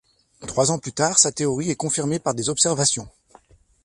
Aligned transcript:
Trois 0.47 0.71
ans 0.71 0.79
plus 0.79 0.93
tard, 0.93 1.19
sa 1.19 1.31
théorie 1.31 1.69
est 1.69 1.75
confirmée 1.75 2.17
par 2.17 2.33
des 2.33 2.49
observations. 2.49 3.07